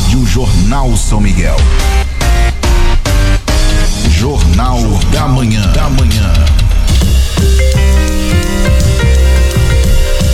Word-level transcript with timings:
Rádio 0.00 0.26
Jornal 0.26 0.96
São 0.96 1.20
Miguel. 1.20 1.56
Jornal 4.08 4.80
da 5.12 5.28
Manhã. 5.28 5.60
Da 5.72 5.90
Manhã. 5.90 6.32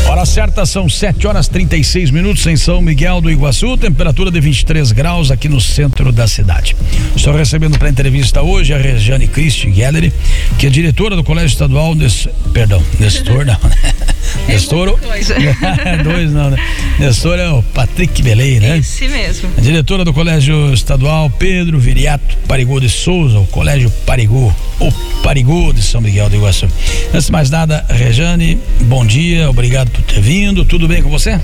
Hora 0.09 0.25
certa 0.25 0.65
são 0.65 0.89
7 0.89 1.27
horas 1.27 1.49
36 1.49 2.11
minutos 2.11 2.47
em 2.47 2.57
São 2.57 2.81
Miguel 2.81 3.21
do 3.21 3.31
Iguaçu, 3.31 3.77
temperatura 3.77 4.31
de 4.31 4.41
23 4.41 4.93
graus 4.93 5.31
aqui 5.31 5.49
no 5.49 5.61
centro 5.61 6.13
da 6.13 6.29
cidade. 6.29 6.77
Estou 7.15 7.35
recebendo 7.35 7.77
para 7.77 7.89
entrevista 7.89 8.43
hoje 8.43 8.73
a 8.73 8.79
Regiane 8.79 9.27
Christi 9.27 9.71
Gallery, 9.71 10.13
que 10.59 10.69
é 10.69 10.71
diretora 10.71 11.17
do 11.17 11.25
Colégio 11.25 11.49
Estadual, 11.49 11.95
Nes, 11.95 12.29
perdão, 12.53 12.83
Nestor 13.01 13.45
não, 13.45 13.59
né? 13.63 13.93
É 14.49 14.53
Nestor. 14.53 14.99
dois 16.05 16.33
não, 16.33 16.51
né? 16.51 16.57
Nestor 16.99 17.39
é 17.39 17.49
o 17.49 17.63
Patrick 17.63 18.23
Belei, 18.23 18.61
né? 18.61 18.79
Esse 18.79 19.09
mesmo. 19.09 19.26
A 19.57 19.61
diretora 19.61 20.05
do 20.05 20.15
Colégio 20.15 20.73
Estadual 20.73 21.29
Pedro 21.29 21.79
Viriato 21.79 22.37
Parigô 22.49 22.81
de 22.81 22.89
Souza, 22.89 23.39
o 23.39 23.47
Colégio 23.47 23.91
Parigô, 24.07 24.53
o 24.81 24.93
Parigô 25.23 25.73
de 25.73 25.83
São 25.83 26.01
Miguel 26.01 26.31
do 26.31 26.37
Iguaçu. 26.37 26.67
Antes 27.13 27.27
de 27.27 27.33
mais 27.33 27.51
nada, 27.51 27.85
Rejane, 27.89 28.59
bom 28.83 29.05
dia, 29.05 29.51
obrigado 29.51 29.91
por 29.91 30.01
ter 30.03 30.21
vindo. 30.21 30.65
Tudo 30.65 30.89
bem 30.89 31.03
com 31.03 31.11
você? 31.11 31.41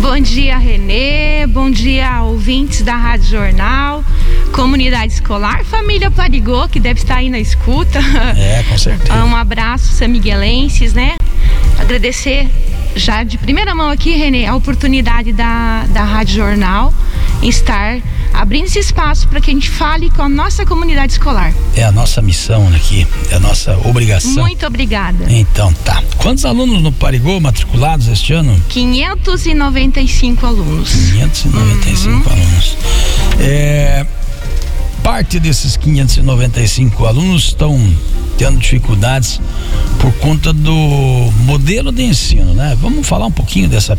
Bom 0.00 0.18
dia, 0.20 0.56
Renê. 0.56 1.46
Bom 1.46 1.70
dia, 1.70 2.22
ouvintes 2.22 2.82
da 2.82 2.96
Rádio 2.96 3.28
Jornal, 3.28 4.04
comunidade 4.52 5.12
escolar, 5.12 5.64
família 5.64 6.10
Parigô, 6.10 6.68
que 6.68 6.80
deve 6.80 7.00
estar 7.00 7.16
aí 7.16 7.28
na 7.28 7.38
escuta. 7.38 7.98
É, 8.36 8.62
com 8.68 8.78
certeza. 8.78 9.24
Um 9.24 9.36
abraço, 9.36 9.92
São 9.92 10.08
Miguelenses, 10.08 10.94
né? 10.94 11.16
Agradecer 11.78 12.48
já 12.94 13.22
de 13.22 13.36
primeira 13.36 13.74
mão 13.74 13.90
aqui, 13.90 14.12
Renê, 14.12 14.46
a 14.46 14.54
oportunidade 14.54 15.32
da, 15.32 15.84
da 15.90 16.02
Rádio 16.02 16.36
Jornal 16.36 16.94
estar 17.42 18.00
abrindo 18.32 18.66
esse 18.66 18.78
espaço 18.78 19.28
para 19.28 19.40
que 19.40 19.50
a 19.50 19.54
gente 19.54 19.70
fale 19.70 20.10
com 20.10 20.22
a 20.22 20.28
nossa 20.28 20.66
comunidade 20.66 21.12
escolar. 21.12 21.54
É 21.74 21.84
a 21.84 21.92
nossa 21.92 22.20
missão 22.20 22.68
aqui, 22.74 23.06
é 23.30 23.36
a 23.36 23.40
nossa 23.40 23.76
obrigação. 23.84 24.32
Muito 24.32 24.66
obrigada. 24.66 25.24
Então 25.28 25.72
tá. 25.84 26.02
Quantos 26.18 26.44
alunos 26.44 26.82
no 26.82 26.92
Parigô 26.92 27.40
matriculados 27.40 28.08
este 28.08 28.32
ano? 28.32 28.60
595 28.68 30.46
alunos. 30.46 30.92
595 30.92 32.10
uhum. 32.10 32.22
alunos. 32.32 32.76
É, 33.38 34.06
parte 35.02 35.38
desses 35.38 35.76
595 35.76 37.06
alunos 37.06 37.44
estão 37.44 37.78
tendo 38.36 38.58
dificuldades 38.58 39.40
por 40.00 40.12
conta 40.14 40.52
do 40.52 40.72
modelo 41.44 41.90
de 41.90 42.02
ensino, 42.02 42.54
né? 42.54 42.76
Vamos 42.80 43.06
falar 43.06 43.26
um 43.26 43.30
pouquinho 43.30 43.68
dessa 43.68 43.98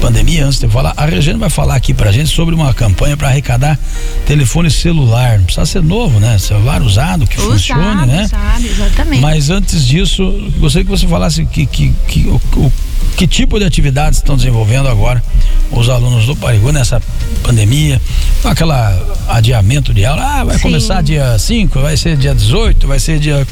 pandemia 0.00 0.46
antes 0.46 0.58
de 0.58 0.68
falar. 0.68 0.92
A 0.96 1.06
Regina 1.06 1.38
vai 1.38 1.50
falar 1.50 1.76
aqui 1.76 1.94
pra 1.94 2.10
gente 2.10 2.30
sobre 2.30 2.54
uma 2.54 2.74
campanha 2.74 3.16
para 3.16 3.28
arrecadar 3.28 3.78
telefone 4.26 4.70
celular. 4.70 5.38
Não 5.38 5.44
precisa 5.44 5.66
ser 5.66 5.82
novo, 5.82 6.18
né? 6.18 6.38
Celular 6.38 6.82
usado 6.82 7.26
que 7.26 7.38
usado, 7.38 7.52
funcione, 7.52 8.06
né? 8.06 8.24
Usado, 8.24 8.66
exatamente. 8.66 9.20
Mas 9.20 9.50
antes 9.50 9.86
disso, 9.86 10.22
gostaria 10.58 10.84
que 10.84 10.90
você 10.90 11.06
falasse 11.06 11.44
que, 11.46 11.66
que, 11.66 11.92
que 12.08 12.26
o, 12.26 12.40
o 12.56 12.72
que 13.16 13.26
tipo 13.26 13.58
de 13.58 13.64
atividades 13.64 14.18
estão 14.18 14.36
desenvolvendo 14.36 14.88
agora 14.88 15.22
os 15.70 15.88
alunos 15.88 16.24
do 16.26 16.36
Parigô 16.36 16.72
nessa 16.72 17.02
pandemia, 17.42 18.00
aquela 18.44 18.96
adiamento 19.28 19.92
de 19.92 20.04
aula, 20.04 20.22
ah, 20.22 20.44
vai 20.44 20.56
Sim. 20.56 20.62
começar 20.62 21.02
dia 21.02 21.38
5, 21.38 21.80
vai 21.80 21.96
ser 21.96 22.16
dia 22.16 22.34
18, 22.34 22.86
vai 22.86 22.98
ser 22.98 23.18
dia, 23.18 23.46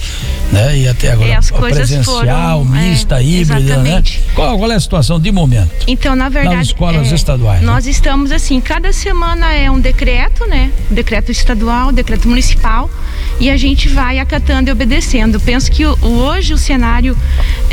né, 0.50 0.78
e 0.78 0.88
até 0.88 1.12
agora 1.12 1.28
e 1.28 1.60
presencial, 1.60 2.64
foram, 2.64 2.64
mista, 2.64 3.20
é, 3.20 3.24
híbrida, 3.24 3.76
né? 3.78 4.02
Qual, 4.34 4.58
qual, 4.58 4.70
é 4.70 4.76
a 4.76 4.80
situação 4.80 5.20
de 5.20 5.30
momento? 5.30 5.70
Então, 5.86 6.16
na 6.16 6.28
verdade, 6.28 6.56
nas 6.56 6.66
escolas 6.68 7.12
é, 7.12 7.14
estaduais. 7.14 7.62
Nós 7.62 7.84
né? 7.84 7.90
estamos 7.90 8.32
assim, 8.32 8.60
cada 8.60 8.92
semana 8.92 9.52
é 9.52 9.70
um 9.70 9.78
decreto, 9.78 10.46
né? 10.46 10.72
Um 10.90 10.94
decreto 10.94 11.30
estadual, 11.30 11.88
um 11.88 11.92
decreto 11.92 12.28
municipal, 12.28 12.90
e 13.38 13.50
a 13.50 13.56
gente 13.56 13.88
vai 13.88 14.18
acatando 14.18 14.70
e 14.70 14.72
obedecendo. 14.72 15.38
Penso 15.40 15.70
que 15.70 15.84
o, 15.84 15.96
hoje 16.02 16.54
o 16.54 16.58
cenário 16.58 17.16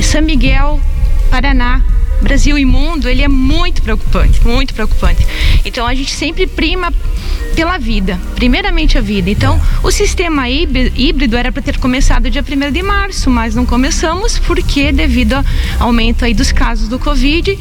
São 0.01 0.21
Miguel 0.21 0.81
Paraná, 1.33 1.81
Brasil 2.23 2.57
e 2.57 2.65
mundo, 2.65 3.07
ele 3.07 3.21
é 3.21 3.27
muito 3.27 3.81
preocupante, 3.81 4.45
muito 4.45 4.73
preocupante. 4.73 5.25
Então 5.65 5.85
a 5.85 5.93
gente 5.93 6.11
sempre 6.11 6.47
prima 6.47 6.91
pela 7.55 7.77
vida, 7.77 8.19
primeiramente 8.35 8.97
a 8.97 9.01
vida. 9.01 9.29
Então, 9.29 9.61
o 9.83 9.91
sistema 9.91 10.49
híbrido 10.49 11.37
era 11.37 11.51
para 11.51 11.61
ter 11.61 11.77
começado 11.77 12.29
dia 12.29 12.43
1 12.43 12.71
de 12.71 12.81
março, 12.81 13.29
mas 13.29 13.53
não 13.53 13.65
começamos 13.65 14.39
porque 14.39 14.91
devido 14.91 15.33
ao 15.33 15.43
aumento 15.87 16.25
aí 16.25 16.33
dos 16.33 16.51
casos 16.51 16.87
do 16.87 16.97
Covid. 16.97 17.57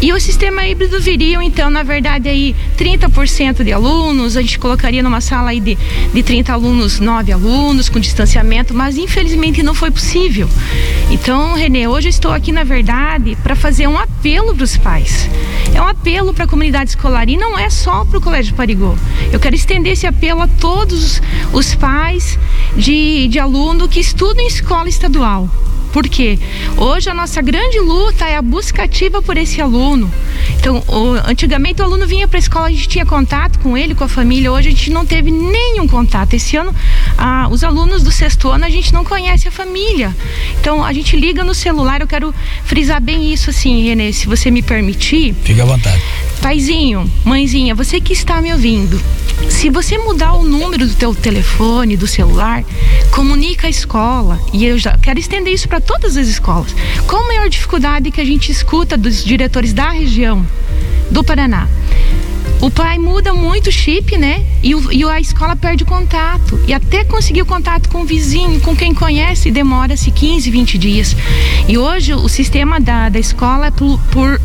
E 0.00 0.12
o 0.12 0.20
sistema 0.20 0.66
híbrido 0.66 1.00
viria, 1.00 1.42
então, 1.42 1.70
na 1.70 1.82
verdade, 1.82 2.28
aí 2.28 2.54
30% 2.76 3.64
de 3.64 3.72
alunos, 3.72 4.36
a 4.36 4.42
gente 4.42 4.58
colocaria 4.58 5.02
numa 5.02 5.20
sala 5.20 5.50
aí 5.50 5.60
de, 5.60 5.78
de 6.12 6.22
30 6.22 6.52
alunos, 6.52 7.00
9 7.00 7.32
alunos, 7.32 7.88
com 7.88 7.98
distanciamento, 7.98 8.74
mas 8.74 8.98
infelizmente 8.98 9.62
não 9.62 9.74
foi 9.74 9.90
possível. 9.90 10.48
Então, 11.10 11.54
Renê, 11.54 11.86
hoje 11.86 12.08
eu 12.08 12.10
estou 12.10 12.32
aqui, 12.32 12.52
na 12.52 12.64
verdade, 12.64 13.36
para 13.42 13.54
fazer 13.54 13.86
um 13.86 13.91
apelo 13.98 14.54
para 14.54 14.64
os 14.64 14.76
pais. 14.76 15.28
É 15.74 15.80
um 15.80 15.86
apelo 15.86 16.34
para 16.34 16.44
a 16.44 16.48
comunidade 16.48 16.90
escolar 16.90 17.28
e 17.28 17.36
não 17.36 17.58
é 17.58 17.70
só 17.70 18.04
para 18.04 18.18
o 18.18 18.20
Colégio 18.20 18.54
Parigô. 18.54 18.94
Eu 19.32 19.40
quero 19.40 19.54
estender 19.54 19.92
esse 19.92 20.06
apelo 20.06 20.42
a 20.42 20.48
todos 20.48 21.20
os 21.52 21.74
pais 21.74 22.38
de, 22.76 23.28
de 23.28 23.38
aluno 23.38 23.88
que 23.88 24.00
estudam 24.00 24.42
em 24.44 24.48
escola 24.48 24.88
estadual. 24.88 25.48
Porque 25.92 26.38
hoje 26.76 27.10
a 27.10 27.14
nossa 27.14 27.40
grande 27.42 27.78
luta 27.78 28.26
é 28.26 28.36
a 28.36 28.42
busca 28.42 28.84
ativa 28.84 29.20
por 29.20 29.36
esse 29.36 29.60
aluno. 29.60 30.10
Então, 30.58 30.82
o, 30.88 31.14
antigamente 31.28 31.82
o 31.82 31.84
aluno 31.84 32.06
vinha 32.06 32.26
para 32.26 32.38
a 32.38 32.40
escola, 32.40 32.66
a 32.68 32.70
gente 32.70 32.88
tinha 32.88 33.04
contato 33.04 33.58
com 33.58 33.76
ele, 33.76 33.94
com 33.94 34.04
a 34.04 34.08
família. 34.08 34.50
Hoje 34.50 34.68
a 34.68 34.70
gente 34.70 34.90
não 34.90 35.04
teve 35.04 35.30
nenhum 35.30 35.86
contato. 35.86 36.34
Esse 36.34 36.56
ano, 36.56 36.74
os 37.50 37.62
alunos 37.62 38.02
do 38.02 38.10
sexto 38.10 38.48
ano, 38.48 38.64
a 38.64 38.70
gente 38.70 38.92
não 38.92 39.04
conhece 39.04 39.48
a 39.48 39.50
família. 39.50 40.14
Então, 40.60 40.84
a 40.84 40.92
gente 40.92 41.16
liga 41.16 41.44
no 41.44 41.54
celular. 41.54 42.00
Eu 42.00 42.06
quero 42.06 42.34
frisar 42.64 43.00
bem 43.00 43.32
isso, 43.32 43.50
assim, 43.50 43.84
Renê, 43.86 44.12
se 44.12 44.26
você 44.26 44.50
me 44.50 44.62
permitir. 44.62 45.34
Fica 45.44 45.62
à 45.62 45.66
vontade. 45.66 46.02
Paizinho, 46.42 47.08
mãezinha, 47.24 47.72
você 47.72 48.00
que 48.00 48.12
está 48.12 48.42
me 48.42 48.52
ouvindo, 48.52 49.00
se 49.48 49.70
você 49.70 49.96
mudar 49.96 50.34
o 50.34 50.42
número 50.42 50.88
do 50.88 50.94
teu 50.94 51.14
telefone, 51.14 51.96
do 51.96 52.08
celular, 52.08 52.64
comunica 53.12 53.68
a 53.68 53.70
escola. 53.70 54.40
E 54.52 54.66
eu 54.66 54.76
já 54.76 54.98
quero 54.98 55.20
estender 55.20 55.54
isso 55.54 55.68
para 55.68 55.80
todas 55.80 56.16
as 56.16 56.26
escolas. 56.26 56.74
Qual 57.06 57.22
a 57.22 57.26
maior 57.28 57.48
dificuldade 57.48 58.10
que 58.10 58.20
a 58.20 58.24
gente 58.24 58.50
escuta 58.50 58.96
dos 58.96 59.24
diretores 59.24 59.72
da 59.72 59.90
região 59.90 60.44
do 61.12 61.22
Paraná? 61.22 61.68
O 62.62 62.70
pai 62.70 62.96
muda 62.96 63.34
muito 63.34 63.66
o 63.66 63.72
chip, 63.72 64.16
né? 64.16 64.46
E, 64.62 64.72
o, 64.72 64.92
e, 64.92 65.02
a 65.02 65.18
escola 65.18 65.56
perde 65.56 65.82
o 65.82 65.86
contato. 65.86 66.60
E 66.64 66.72
até 66.72 67.02
conseguir 67.02 67.42
o 67.42 67.44
contato 67.46 67.88
com 67.88 68.02
o 68.02 68.04
vizinho, 68.04 68.60
com 68.60 68.76
quem 68.76 68.94
conhece, 68.94 69.50
demora-se 69.50 70.12
15, 70.12 70.48
20 70.48 70.78
dias. 70.78 71.16
E 71.66 71.76
hoje 71.76 72.14
o 72.14 72.28
sistema 72.28 72.78
da, 72.78 73.08
da 73.08 73.18
escola 73.18 73.66
é 73.66 73.70
por, 73.72 73.98
por 74.12 74.40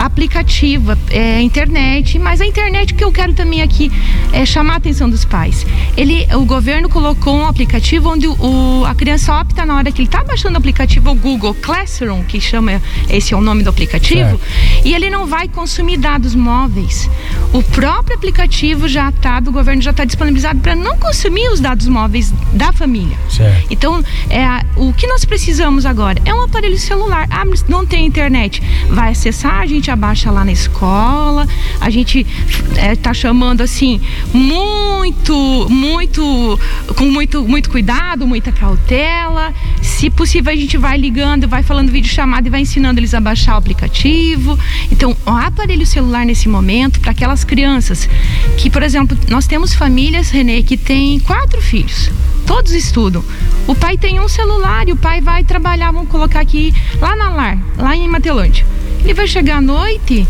aplicativo, 0.00 0.98
é 1.10 1.40
internet, 1.40 2.18
mas 2.18 2.40
a 2.40 2.46
internet 2.46 2.92
que 2.92 3.04
eu 3.04 3.12
quero 3.12 3.34
também 3.34 3.62
aqui 3.62 3.92
é 4.32 4.44
chamar 4.44 4.74
a 4.74 4.76
atenção 4.78 5.08
dos 5.08 5.24
pais. 5.24 5.64
Ele, 5.96 6.26
o 6.34 6.44
governo 6.44 6.88
colocou 6.88 7.36
um 7.36 7.46
aplicativo 7.46 8.10
onde 8.10 8.26
o, 8.26 8.84
a 8.84 8.96
criança 8.96 9.32
opta 9.32 9.64
na 9.64 9.76
hora 9.76 9.92
que 9.92 10.02
ele 10.02 10.08
está 10.08 10.24
baixando 10.24 10.56
o 10.56 10.58
aplicativo 10.58 11.10
o 11.10 11.14
Google 11.14 11.54
Classroom, 11.54 12.24
que 12.24 12.40
chama, 12.40 12.82
esse 13.08 13.32
é 13.32 13.36
o 13.36 13.40
nome 13.40 13.62
do 13.62 13.70
aplicativo, 13.70 14.40
certo. 14.40 14.84
e 14.84 14.92
ele 14.92 15.08
não 15.08 15.26
vai 15.26 15.46
consumir 15.46 15.98
dados 15.98 16.34
móveis. 16.34 17.08
O 17.52 17.59
o 17.60 17.62
próprio 17.62 18.16
aplicativo 18.16 18.88
já 18.88 19.10
está, 19.10 19.38
do 19.38 19.52
governo 19.52 19.82
já 19.82 19.90
está 19.90 20.06
disponibilizado 20.06 20.60
para 20.60 20.74
não 20.74 20.96
consumir 20.96 21.46
os 21.50 21.60
dados 21.60 21.86
móveis 21.88 22.32
da 22.54 22.72
família. 22.72 23.18
Certo. 23.28 23.66
Então, 23.68 24.02
é, 24.30 24.64
o 24.76 24.94
que 24.94 25.06
nós 25.06 25.26
precisamos 25.26 25.84
agora 25.84 26.18
é 26.24 26.34
um 26.34 26.42
aparelho 26.42 26.78
celular. 26.78 27.26
Ah, 27.30 27.44
não 27.68 27.84
tem 27.84 28.06
internet. 28.06 28.62
Vai 28.88 29.10
acessar, 29.10 29.60
a 29.60 29.66
gente 29.66 29.90
abaixa 29.90 30.30
lá 30.30 30.42
na 30.42 30.52
escola, 30.52 31.46
a 31.78 31.90
gente 31.90 32.26
está 32.70 32.80
é, 32.80 32.96
tá 32.96 33.12
chamando 33.12 33.60
assim, 33.60 34.00
muito, 34.32 35.66
muito, 35.68 36.58
com 36.96 37.04
muito, 37.04 37.46
muito 37.46 37.68
cuidado, 37.68 38.26
muita 38.26 38.50
cautela. 38.50 39.52
Se 39.82 40.08
possível, 40.08 40.50
a 40.50 40.56
gente 40.56 40.78
vai 40.78 40.96
ligando, 40.96 41.46
vai 41.46 41.62
falando 41.62 41.90
vídeo 41.90 42.10
chamada 42.10 42.48
e 42.48 42.50
vai 42.50 42.62
ensinando 42.62 42.98
eles 43.00 43.12
a 43.12 43.20
baixar 43.20 43.54
o 43.54 43.58
aplicativo. 43.58 44.58
Então, 44.90 45.14
o 45.26 45.30
aparelho 45.30 45.84
celular 45.84 46.24
nesse 46.24 46.48
momento, 46.48 47.00
para 47.00 47.10
aquelas 47.10 47.44
crianças 47.50 48.08
que, 48.56 48.70
por 48.70 48.80
exemplo, 48.80 49.18
nós 49.28 49.48
temos 49.48 49.74
famílias, 49.74 50.30
Renê, 50.30 50.62
que 50.62 50.76
tem 50.76 51.18
quatro 51.18 51.60
filhos. 51.60 52.08
Todos 52.46 52.70
estudam. 52.72 53.24
O 53.66 53.74
pai 53.74 53.98
tem 53.98 54.20
um 54.20 54.28
celular 54.28 54.88
e 54.88 54.92
o 54.92 54.96
pai 54.96 55.20
vai 55.20 55.42
trabalhar, 55.42 55.90
vamos 55.90 56.08
colocar 56.08 56.38
aqui, 56.38 56.72
lá 57.00 57.16
na 57.16 57.28
Lar, 57.28 57.58
lá 57.76 57.96
em 57.96 58.08
Matelândia. 58.08 58.64
Ele 59.02 59.14
vai 59.14 59.26
chegar 59.26 59.56
à 59.56 59.60
noite, 59.60 60.24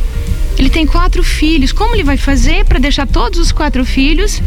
ele 0.56 0.70
tem 0.70 0.86
quatro 0.86 1.22
filhos. 1.22 1.72
Como 1.72 1.94
ele 1.94 2.04
vai 2.04 2.16
fazer 2.16 2.64
para 2.64 2.78
deixar 2.78 3.06
todos 3.06 3.38
os 3.38 3.52
quatro 3.52 3.84
filhos 3.84 4.40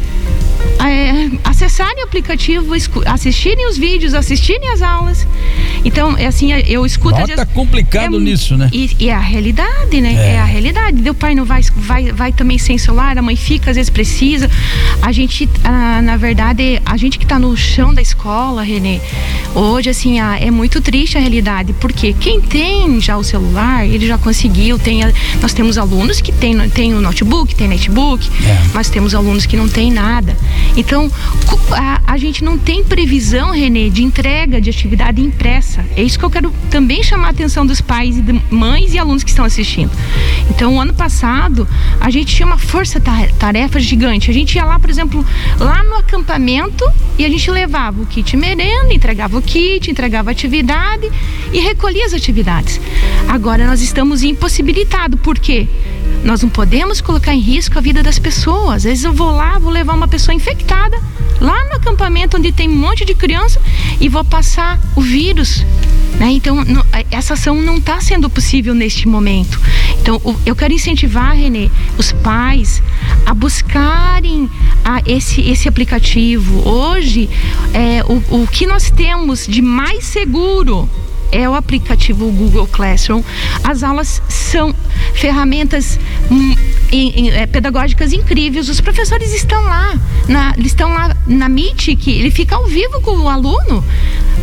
é, 0.80 1.30
acessarem 1.44 2.04
o 2.04 2.06
aplicativo, 2.06 2.74
assistirem 3.06 3.68
os 3.68 3.78
vídeos, 3.78 4.14
assistirem 4.14 4.70
as 4.70 4.82
aulas. 4.82 5.26
Então, 5.86 6.18
é 6.18 6.28
assim, 6.28 6.52
eu 6.68 6.86
escuto. 6.86 7.16
Bota 7.16 7.28
vezes, 7.28 7.54
complicado 7.54 8.18
é, 8.18 8.20
nisso, 8.20 8.58
né? 8.58 8.70
E, 8.72 8.96
e, 9.00 9.10
é 9.10 9.14
a 9.14 9.20
realidade, 9.20 10.02
né? 10.02 10.14
É. 10.14 10.34
é. 10.34 10.40
a 10.40 10.46
realidade. 10.46 11.10
O 11.10 11.14
pai 11.14 11.36
não 11.36 11.46
vai, 11.46 11.62
vai, 11.76 12.12
vai 12.12 12.32
também 12.32 12.58
sem 12.58 12.78
celular, 12.78 13.18
a 13.18 13.22
mãe 13.22 13.36
fica, 13.36 13.72
às 13.72 13.78
vezes 13.78 13.90
precisa. 13.90 14.50
A 15.02 15.12
gente, 15.12 15.50
ah, 15.64 16.02
na 16.02 16.18
verdade, 16.18 16.82
a 16.86 16.98
gente 16.98 17.18
que 17.18 17.26
está 17.26 17.40
no 17.40 17.56
chão 17.56 17.94
da 17.94 18.02
escola, 18.02 18.64
Renê, 18.64 19.00
hoje, 19.56 19.90
assim, 19.90 20.20
ah, 20.20 20.38
é 20.40 20.52
muito 20.52 20.82
triste 20.82 21.18
a 21.18 21.22
realidade, 21.22 21.74
porque 21.74 22.14
quem 22.14 22.42
tem 22.42 23.00
já 23.00 23.18
o 23.18 23.24
celular, 23.24 23.86
ele 23.86 24.08
já 24.08 24.18
conseguiu, 24.18 24.78
tem, 24.80 25.02
nós 25.42 25.54
temos 25.54 25.78
alunos 25.78 26.22
que 26.22 26.32
tem, 26.32 26.58
tem 26.70 26.94
o 26.94 27.02
notebook, 27.02 27.54
tem 27.56 27.68
netbook, 27.68 28.30
é. 28.46 28.62
mas 28.74 28.90
temos 28.90 29.14
alunos 29.14 29.46
que 29.46 29.58
não 29.58 29.68
tem 29.68 29.92
nada. 29.92 30.36
Então, 30.76 31.12
a, 31.72 32.02
a 32.14 32.18
gente 32.18 32.44
não 32.44 32.58
tem 32.58 32.84
previsão, 32.84 33.52
Renê, 33.52 33.90
de 33.90 34.04
entrega 34.04 34.60
de 34.60 34.70
atividade 34.70 35.22
impressa. 35.22 35.86
É 35.96 36.02
isso 36.02 36.18
que 36.18 36.26
eu 36.26 36.30
quero 36.30 36.54
também 36.70 37.04
chamar 37.04 37.28
a 37.28 37.30
atenção 37.32 37.66
dos 37.66 37.82
pais 37.82 38.18
e 38.18 38.54
mães 38.54 38.94
e 38.94 39.00
alunos 39.00 39.24
que 39.24 39.30
estão 39.30 39.46
assistindo. 39.46 39.92
Então, 40.50 40.80
ano 40.80 40.94
passado, 40.94 41.68
a 42.00 42.10
gente 42.10 42.36
tinha 42.36 42.46
uma 42.46 42.58
força-tarefa 42.58 43.80
gigante. 43.80 44.30
A 44.30 44.34
gente 44.34 44.56
ia 44.56 44.66
lá, 44.66 44.80
por 44.80 44.90
exemplo, 44.90 45.26
lá 45.60 45.84
no 45.84 45.96
acampamento 45.96 46.84
e 47.18 47.26
a 47.26 47.30
gente 47.30 47.50
levava 47.52 48.02
o 48.02 48.06
kit 48.06 48.36
merenda, 48.36 48.94
entregava 48.94 49.38
o 49.38 49.42
kit, 49.42 49.90
entregava 49.90 50.32
atividade 50.32 51.12
e 51.52 51.60
recolhia 51.60 52.06
as 52.06 52.14
atividades. 52.14 52.80
Agora 53.28 53.66
nós 53.68 53.82
estamos 53.82 54.24
impossibilitados. 54.24 55.20
Por 55.20 55.38
quê? 55.38 55.68
Nós 56.24 56.42
não 56.42 56.50
podemos 56.50 57.02
colocar 57.02 57.34
em 57.34 57.40
risco 57.40 57.78
a 57.78 57.82
vida 57.82 58.02
das 58.02 58.20
pessoas. 58.20 58.78
Às 58.78 58.84
vezes 58.84 59.04
eu 59.04 59.14
vou 59.14 59.32
lá, 59.32 59.60
vou 59.60 59.72
levar 59.72 59.94
uma 59.94 60.08
pessoa 60.08 60.34
infectada 60.34 61.00
lá 61.40 61.66
no 61.70 61.76
acampamento 61.76 62.38
onde 62.38 62.52
tem 62.52 62.70
um 62.70 62.76
monte 62.76 63.04
de 63.04 63.14
criança 63.14 63.62
e 64.00 64.08
vou 64.08 64.24
passar 64.24 64.80
o 64.96 65.02
vírus. 65.02 65.66
Né? 66.20 66.32
Então, 66.32 66.64
no, 66.64 66.86
essa 67.12 67.34
ação 67.34 67.56
não 67.62 67.78
está 67.78 68.00
sendo 68.00 68.30
possível 68.30 68.74
neste 68.74 69.08
momento. 69.08 69.60
Então, 70.00 70.22
o, 70.24 70.36
eu 70.46 70.56
quero 70.56 70.74
incentivar, 70.74 71.36
Renê, 71.36 71.70
os 71.98 72.12
pais 72.12 72.82
a 73.26 73.34
buscarem 73.34 74.50
a 74.84 75.02
esse, 75.06 75.42
esse 75.42 75.68
aplicativo. 75.68 76.68
Hoje, 76.68 77.30
é, 77.74 78.04
o, 78.06 78.44
o 78.44 78.48
que 78.48 78.66
nós 78.66 78.90
temos 78.90 79.46
de 79.48 79.62
mais 79.62 80.06
seguro 80.06 80.90
é 81.34 81.50
o 81.50 81.56
aplicativo 81.56 82.32
Google 82.32 82.68
Classroom. 82.68 83.24
As 83.64 83.84
aulas 83.84 84.22
são 84.30 84.74
ferramentas 85.16 86.00
hum, 86.32 86.56
em, 86.92 87.10
em, 87.10 87.30
é, 87.32 87.48
pedagógicas 87.48 88.14
incríveis. 88.14 88.70
Os 88.70 88.80
professores 88.80 89.34
estão 89.34 89.62
lá, 89.64 90.00
na, 90.30 90.54
estão 90.60 90.94
lá 90.94 91.16
na 91.28 91.50
Meet, 91.50 91.96
que 91.98 92.12
ele 92.12 92.30
fica 92.30 92.56
ao 92.56 92.68
vivo 92.68 93.02
com 93.02 93.18
o 93.18 93.28
aluno 93.28 93.84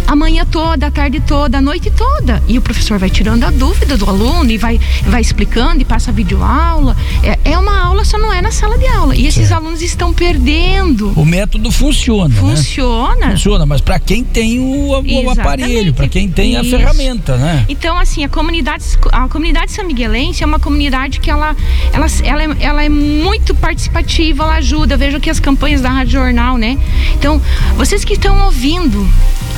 a 0.06 0.16
manhã 0.16 0.44
toda, 0.44 0.86
a 0.86 0.90
tarde 0.90 1.20
toda, 1.20 1.58
a 1.58 1.60
noite 1.60 1.90
toda. 1.90 2.42
E 2.48 2.58
o 2.58 2.60
professor 2.60 2.98
vai 2.98 3.08
tirando 3.08 3.44
a 3.44 3.50
dúvida 3.50 3.96
do 3.96 4.08
aluno 4.08 4.50
e 4.50 4.58
vai, 4.58 4.80
vai 5.06 5.20
explicando 5.20 5.80
e 5.80 5.84
passa 5.84 6.10
videoaula. 6.10 6.96
É, 7.22 7.52
é 7.52 7.58
uma 7.58 7.80
aula, 7.80 8.04
só 8.04 8.18
não 8.18 8.32
é 8.32 8.42
na 8.42 8.50
sala 8.50 8.76
de 8.76 8.86
aula. 8.88 9.14
E 9.14 9.26
esses 9.26 9.52
alunos 9.52 9.82
estão 9.82 10.12
perdendo. 10.12 11.12
O 11.16 11.24
método 11.24 11.70
funciona. 11.70 12.34
Funciona. 12.34 13.26
Né? 13.26 13.30
Funciona, 13.32 13.66
mas 13.66 13.80
para 13.80 13.98
quem 13.98 14.24
tem 14.24 14.58
o, 14.58 14.90
o 14.90 15.30
aparelho, 15.30 15.94
para 15.94 16.08
quem 16.08 16.28
tem 16.28 16.52
Isso. 16.52 16.74
a 16.74 16.78
ferramenta, 16.78 17.36
né? 17.36 17.64
Então, 17.68 17.96
assim, 17.96 18.24
a 18.24 18.28
comunidade, 18.28 18.84
a 19.12 19.28
comunidade 19.28 19.72
São 19.72 19.86
Miguelense 19.86 20.42
é 20.42 20.46
uma 20.46 20.58
comunidade 20.58 21.20
que 21.20 21.30
ela, 21.30 21.56
ela, 21.92 22.06
ela, 22.24 22.42
é, 22.42 22.56
ela 22.60 22.84
é 22.84 22.88
muito 22.88 23.54
participativa, 23.54 24.44
ela 24.44 24.54
ajuda. 24.56 24.96
Veja 24.96 25.18
aqui 25.18 25.30
as 25.30 25.40
campanhas 25.40 25.80
da 25.80 25.90
Rádio 25.90 26.12
Jornal, 26.12 26.58
né? 26.58 26.78
Então, 27.14 27.40
vocês 27.76 28.04
que 28.04 28.14
estão 28.14 28.44
ouvindo, 28.44 29.08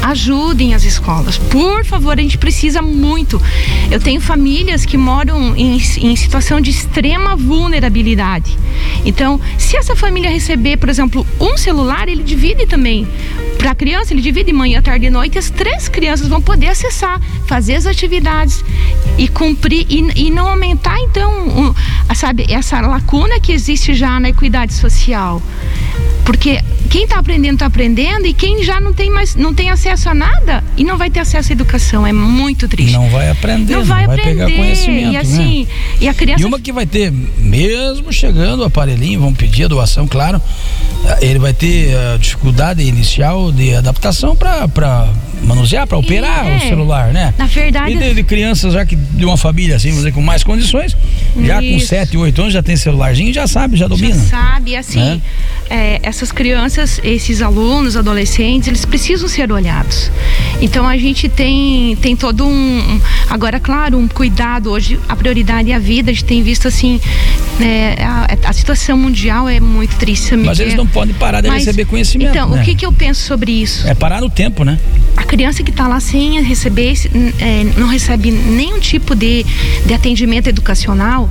ajudem 0.03 0.75
as 0.75 0.85
escolas. 0.85 1.39
Por 1.39 1.85
favor, 1.85 2.19
a 2.19 2.23
gente 2.23 2.39
precisa 2.39 2.81
muito. 2.81 3.41
Eu 3.91 4.01
tenho 4.01 4.21
famílias 4.21 4.85
que 4.85 4.97
moram 4.97 5.57
em, 5.57 5.77
em 5.77 6.17
situação 6.17 6.61
de 6.61 6.71
extrema 6.71 7.37
vulnerabilidade. 7.37 8.57
Então, 9.05 9.41
se 9.59 9.77
essa 9.77 9.95
família 9.95 10.31
receber, 10.31 10.77
por 10.77 10.89
exemplo, 10.89 11.27
um 11.41 11.57
celular, 11.57 12.09
ele 12.09 12.23
divide 12.23 12.67
também. 12.67 13.07
Para 13.59 13.73
a 13.73 13.75
criança, 13.75 14.13
ele 14.13 14.23
divide 14.23 14.53
manhã, 14.53 14.83
tarde 14.83 15.07
e 15.07 15.11
noite. 15.11 15.39
As 15.39 15.51
três 15.51 15.89
crianças 15.89 16.29
vão 16.29 16.41
poder 16.41 16.69
acessar, 16.69 17.21
fazer 17.47 17.75
as 17.75 17.87
atividades 17.87 18.65
e 19.19 19.29
cumprir 19.29 19.87
e, 19.89 20.27
e 20.27 20.31
não 20.31 20.49
aumentar, 20.49 20.99
então, 20.99 21.31
um, 21.49 22.15
sabe, 22.15 22.47
essa 22.49 22.81
lacuna 22.81 23.39
que 23.41 23.53
existe 23.53 23.95
já 23.95 24.19
na 24.19 24.31
equidade 24.31 24.73
social. 24.75 25.41
Porque 26.25 26.61
quem 26.93 27.05
está 27.05 27.19
aprendendo 27.19 27.55
está 27.55 27.67
aprendendo 27.67 28.27
e 28.27 28.35
quem 28.35 28.63
já 28.63 28.79
não 28.79 28.93
tem 28.93 29.11
mais 29.11 29.35
não 29.35 29.55
tem 29.55 29.71
acesso 29.71 30.11
a 30.11 30.15
nada 30.15 30.63
e 30.77 30.85
não 30.85 30.99
vai 30.99 31.09
ter 31.09 31.21
acesso 31.21 31.51
à 31.51 31.53
educação 31.55 32.07
é 32.07 32.13
muito 32.13 32.69
triste 32.69 32.93
não 32.93 33.09
vai 33.09 33.31
aprender 33.31 33.73
não 33.73 33.83
vai, 33.83 34.01
não 34.03 34.09
vai 34.09 34.19
aprender, 34.19 34.45
pegar 34.45 34.57
conhecimento 34.59 35.13
e 35.13 35.17
assim 35.17 35.61
né? 35.61 35.67
e 36.03 36.09
a 36.09 36.13
criança 36.13 36.43
e 36.43 36.45
uma 36.45 36.61
que 36.61 36.71
vai 36.71 36.85
ter 36.85 37.11
mesmo 37.11 38.13
chegando 38.13 38.61
o 38.61 38.65
aparelhinho 38.65 39.21
vão 39.21 39.33
pedir 39.33 39.65
a 39.65 39.69
doação 39.69 40.07
claro 40.07 40.39
ele 41.23 41.39
vai 41.39 41.55
ter 41.55 41.97
a 41.97 42.19
dificuldade 42.19 42.83
inicial 42.83 43.51
de 43.51 43.75
adaptação 43.75 44.37
para 44.37 45.09
manusear, 45.43 45.87
para 45.87 45.99
operar 45.99 46.47
é, 46.47 46.57
o 46.57 46.61
celular, 46.61 47.13
né? 47.13 47.35
Na 47.37 47.47
verdade. 47.47 47.93
E 47.93 47.97
de, 47.97 48.15
de, 48.15 48.23
crianças 48.23 48.73
já 48.73 48.87
que 48.87 48.97
de 48.97 49.25
uma 49.25 49.37
família 49.37 49.77
assim, 49.77 49.89
vamos 49.89 50.05
dizer, 50.05 50.13
com 50.13 50.23
mais 50.23 50.45
condições, 50.45 50.97
já 51.41 51.61
com 51.61 51.79
7, 51.79 52.17
8 52.17 52.41
anos 52.41 52.53
já 52.53 52.63
tem 52.63 52.77
celularzinho, 52.77 53.33
já 53.33 53.47
sabe, 53.47 53.77
já 53.77 53.89
domina. 53.89 54.15
Já 54.15 54.21
sabe, 54.21 54.77
assim, 54.77 54.99
né? 54.99 55.21
é, 55.71 56.01
essas 56.03 56.31
crianças, 56.31 57.01
esses 57.03 57.41
alunos, 57.41 57.97
adolescentes, 57.97 58.69
eles 58.69 58.85
precisam 58.85 59.27
ser 59.27 59.51
olhados. 59.51 60.11
Então 60.61 60.87
a 60.87 60.97
gente 60.99 61.29
tem, 61.29 61.97
tem 61.97 62.15
todo 62.15 62.47
um. 62.47 63.01
Agora, 63.31 63.59
claro, 63.59 63.99
um 63.99 64.07
cuidado. 64.07 64.71
Hoje 64.71 65.01
a 65.09 65.17
prioridade 65.17 65.73
é 65.73 65.75
a 65.75 65.79
vida. 65.79 66.11
A 66.11 66.15
gente 66.15 66.25
tem 66.25 66.43
visto 66.43 66.69
assim. 66.69 67.01
Né, 67.59 67.97
a, 68.01 68.49
a 68.49 68.53
situação 68.53 68.99
mundial 68.99 69.49
é 69.49 69.61
muito 69.61 69.97
triste. 69.97 70.37
Mas 70.37 70.59
eles 70.59 70.75
não 70.75 70.87
podem 70.87 71.15
parar 71.15 71.41
de 71.41 71.49
Mas, 71.49 71.65
receber 71.65 71.87
conhecimento. 71.87 72.31
Então, 72.31 72.51
né? 72.51 72.61
o 72.61 72.65
que, 72.65 72.75
que 72.75 72.85
eu 72.85 72.93
penso 72.93 73.23
sobre 73.23 73.53
isso? 73.53 73.87
É 73.89 73.95
parar 73.95 74.21
no 74.21 74.29
tempo, 74.29 74.65
né? 74.65 74.79
A 75.17 75.25
criança 75.25 75.63
que 75.63 75.71
está 75.71 75.89
lá 75.89 76.01
sem 76.01 76.43
receber, 76.43 76.95
é, 77.41 77.65
não 77.79 77.89
recebe 77.89 78.31
nenhum 78.31 78.79
tipo 78.79 79.15
de, 79.15 79.45
de 79.87 79.95
atendimento 79.95 80.49
educacional, 80.49 81.22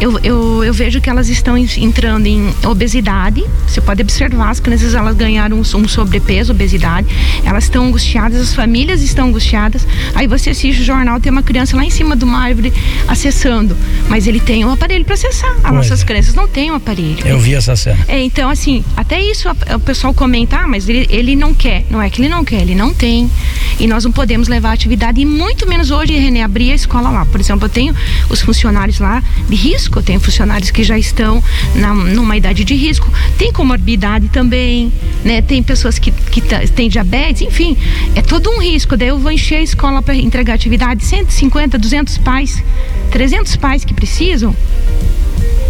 eu, 0.00 0.18
eu, 0.20 0.64
eu 0.64 0.72
vejo 0.72 1.00
que 1.00 1.08
elas 1.08 1.28
estão 1.28 1.56
entrando 1.56 2.26
em 2.26 2.52
obesidade. 2.64 3.44
Você 3.66 3.80
pode 3.80 4.02
observar, 4.02 4.50
as 4.50 4.60
crianças 4.60 4.94
elas 4.94 5.16
ganharam 5.16 5.56
um, 5.56 5.60
um 5.60 5.88
sobrepeso, 5.88 6.52
obesidade. 6.52 7.06
Elas 7.44 7.64
estão 7.64 7.86
angustiadas, 7.86 8.40
as 8.40 8.54
famílias 8.54 9.02
estão 9.02 9.28
angustiadas. 9.28 9.86
Aí 10.14 10.26
você 10.26 10.50
assiste 10.50 10.80
o 10.80 10.84
jornal, 10.84 11.20
tem 11.20 11.30
uma 11.30 11.42
criança 11.42 11.76
lá 11.76 11.84
em 11.84 11.90
cima 11.90 12.16
de 12.16 12.24
uma 12.24 12.38
árvore 12.38 12.72
acessando, 13.06 13.76
mas 14.08 14.26
ele 14.26 14.40
tem 14.40 14.64
um 14.64 14.70
aparelho 14.70 15.04
para 15.04 15.14
acessar. 15.14 15.54
As 15.62 15.72
nossas 15.72 16.02
é. 16.02 16.04
crianças 16.04 16.34
não 16.34 16.48
têm 16.48 16.70
um 16.70 16.74
aparelho. 16.74 17.24
Eu 17.24 17.38
vi 17.38 17.54
essa 17.54 17.76
cena. 17.76 17.98
É, 18.08 18.20
então, 18.22 18.50
assim, 18.50 18.84
até 18.96 19.20
isso 19.20 19.48
o 19.48 19.80
pessoal 19.80 20.12
comenta, 20.14 20.56
ah, 20.56 20.66
mas 20.66 20.88
ele, 20.88 21.06
ele 21.10 21.36
não 21.36 21.54
quer. 21.54 21.84
Não 21.90 22.00
é 22.00 22.10
que 22.10 22.20
ele 22.20 22.28
não 22.28 22.44
quer, 22.44 22.62
ele 22.62 22.74
não 22.74 22.92
tem. 22.92 23.30
E 23.78 23.86
nós 23.86 24.04
não 24.04 24.12
podemos 24.12 24.48
levar 24.48 24.72
atividade, 24.72 25.20
e 25.20 25.24
muito 25.24 25.68
menos 25.68 25.90
hoje, 25.90 26.14
René, 26.14 26.42
abrir 26.42 26.72
a 26.72 26.74
escola 26.74 27.10
lá. 27.10 27.24
Por 27.24 27.40
exemplo, 27.40 27.66
eu 27.66 27.68
tenho 27.68 27.94
os 28.28 28.40
funcionários 28.40 28.98
lá 28.98 29.22
de 29.48 29.56
risco, 29.56 30.02
tenho 30.02 30.20
funcionários 30.20 30.70
que 30.70 30.82
já 30.82 30.98
estão 30.98 31.42
na, 31.74 31.94
numa 31.94 32.36
idade 32.36 32.64
de 32.64 32.74
risco, 32.74 33.10
tem 33.38 33.52
comorbidade 33.52 34.28
também, 34.28 34.92
né? 35.24 35.42
Tem 35.42 35.62
pessoas 35.62 35.98
que, 35.98 36.10
que 36.10 36.40
têm 36.40 36.88
diabetes, 36.88 37.42
enfim, 37.42 37.76
é 38.14 38.22
todo 38.22 38.50
um 38.50 38.60
risco. 38.60 38.96
Daí 38.96 39.08
eu 39.08 39.18
vou 39.18 39.32
encher 39.32 39.56
a 39.56 39.62
escola 39.62 40.02
para 40.02 40.14
entregar 40.14 40.54
atividade, 40.54 41.04
150, 41.04 41.78
200 41.78 42.18
pais, 42.18 42.62
300 43.10 43.56
pais 43.56 43.84
que 43.84 43.94
precisam. 43.94 44.54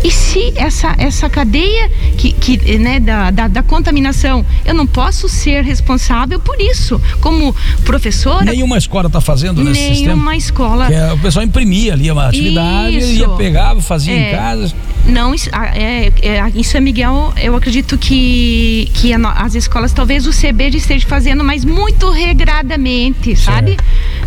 E 0.04 0.10
se 0.10 0.52
essa, 0.56 0.94
essa 0.98 1.30
cadeia 1.30 1.88
que, 2.18 2.32
que, 2.32 2.78
né, 2.78 2.98
da, 2.98 3.30
da, 3.30 3.46
da, 3.46 3.62
contaminação, 3.62 4.44
eu 4.64 4.74
não 4.74 4.86
posso 4.86 5.28
ser 5.28 5.62
responsável 5.62 6.40
por 6.40 6.60
isso. 6.60 7.00
Como 7.20 7.54
professora. 7.84 8.44
Nenhuma 8.44 8.76
escola 8.76 9.06
está 9.06 9.20
fazendo 9.20 9.62
nesse 9.62 9.80
nenhuma 9.80 9.94
sistema? 9.94 10.14
Nenhuma 10.14 10.36
escola. 10.36 10.92
É, 10.92 11.12
o 11.12 11.18
pessoal 11.18 11.44
imprimia 11.44 11.92
ali 11.92 12.10
uma 12.10 12.26
atividade, 12.26 12.98
isso. 12.98 13.12
ia 13.12 13.28
pegava, 13.30 13.80
fazia 13.80 14.12
é, 14.12 14.28
em 14.28 14.36
casa. 14.36 14.74
Não, 15.06 15.34
é, 15.74 16.12
é, 16.20 16.52
em 16.54 16.62
São 16.62 16.80
Miguel, 16.80 17.32
eu 17.40 17.54
acredito 17.54 17.96
que, 17.96 18.90
que 18.94 19.12
as 19.12 19.54
escolas, 19.54 19.92
talvez 19.92 20.26
o 20.26 20.30
CB 20.30 20.70
esteja 20.76 21.06
fazendo, 21.06 21.44
mas 21.44 21.64
muito 21.64 22.10
regradamente, 22.10 23.36
sabe? 23.36 23.76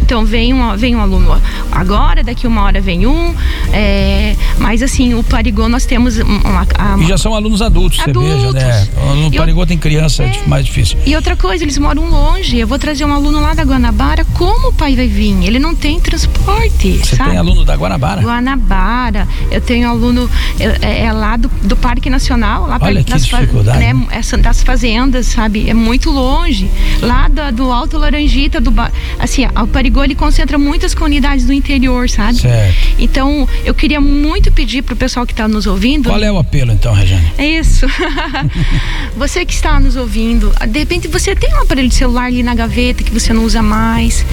Então 0.01 0.25
vem 0.25 0.53
um, 0.53 0.75
vem 0.77 0.95
um 0.95 1.01
aluno 1.01 1.39
agora, 1.71 2.23
daqui 2.23 2.45
uma 2.47 2.63
hora 2.63 2.79
vem 2.79 3.07
um. 3.07 3.33
É, 3.73 4.35
mas 4.59 4.81
assim, 4.81 5.13
o 5.13 5.23
Parigô 5.23 5.67
nós 5.67 5.85
temos 5.85 6.17
uma, 6.17 6.39
uma, 6.39 7.03
e 7.03 7.07
já 7.07 7.17
são 7.17 7.33
alunos 7.33 7.61
adultos, 7.61 7.99
adultos. 7.99 8.41
você 8.41 8.51
veja, 8.51 8.51
né? 8.53 8.87
No 9.15 9.31
Parigô 9.31 9.65
tem 9.65 9.77
criança 9.77 10.23
é, 10.23 10.31
mais 10.47 10.65
difícil. 10.65 10.97
E 11.05 11.15
outra 11.15 11.35
coisa, 11.35 11.63
eles 11.63 11.77
moram 11.77 12.09
longe. 12.09 12.57
Eu 12.57 12.67
vou 12.67 12.77
trazer 12.77 13.05
um 13.05 13.13
aluno 13.13 13.39
lá 13.39 13.53
da 13.53 13.63
Guanabara, 13.63 14.25
como 14.33 14.69
o 14.69 14.73
pai 14.73 14.95
vai 14.95 15.07
vir? 15.07 15.43
Ele 15.43 15.59
não 15.59 15.75
tem 15.75 15.99
transporte. 15.99 16.99
Você 16.99 17.15
sabe? 17.15 17.31
tem 17.31 17.39
aluno 17.39 17.65
da 17.65 17.75
Guanabara? 17.75 18.21
Guanabara. 18.21 19.27
Eu 19.49 19.61
tenho 19.61 19.89
aluno 19.89 20.29
é, 20.59 21.05
é 21.05 21.13
lá 21.13 21.35
do, 21.37 21.49
do 21.63 21.75
Parque 21.75 22.09
Nacional, 22.09 22.67
lá 22.67 22.77
Olha 22.81 22.95
perto 22.95 23.09
das, 23.09 23.25
dificuldade. 23.25 23.79
Né, 23.79 24.07
essa, 24.11 24.37
das 24.37 24.61
fazendas, 24.61 25.27
sabe? 25.27 25.69
É 25.69 25.73
muito 25.73 26.11
longe. 26.11 26.69
Lá 27.01 27.27
do, 27.27 27.55
do 27.55 27.71
Alto 27.71 27.97
Laranjita, 27.97 28.61
do 28.61 28.73
assim, 29.19 29.45
o 29.45 29.67
Parigô 29.67 29.84
ele 30.03 30.15
concentra 30.15 30.57
muitas 30.57 30.93
comunidades 30.93 31.45
do 31.45 31.53
interior, 31.53 32.09
sabe? 32.09 32.39
Certo. 32.39 32.75
Então, 32.99 33.47
eu 33.63 33.73
queria 33.73 34.01
muito 34.01 34.51
pedir 34.51 34.81
pro 34.81 34.95
pessoal 34.95 35.25
que 35.25 35.33
está 35.33 35.47
nos 35.47 35.65
ouvindo. 35.67 36.09
Qual 36.09 36.23
é 36.23 36.31
o 36.31 36.37
apelo 36.37 36.71
então, 36.71 36.93
Regiane? 36.93 37.31
É 37.37 37.45
isso. 37.45 37.85
você 39.15 39.45
que 39.45 39.53
está 39.53 39.79
nos 39.79 39.95
ouvindo, 39.95 40.53
de 40.67 40.79
repente 40.79 41.07
você 41.07 41.35
tem 41.35 41.53
um 41.55 41.61
aparelho 41.61 41.89
de 41.89 41.95
celular 41.95 42.25
ali 42.25 42.43
na 42.43 42.55
gaveta 42.55 43.03
que 43.03 43.11
você 43.11 43.33
não 43.33 43.43
usa 43.43 43.61
mais. 43.61 44.25